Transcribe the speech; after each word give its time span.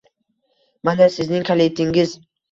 Mana 0.87 1.07
sizning 1.15 1.43
kalitingiz. 1.49 2.17